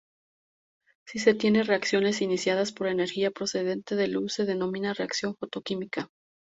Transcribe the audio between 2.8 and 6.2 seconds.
energía procedente de luz, se denomina reacción fotoquímica.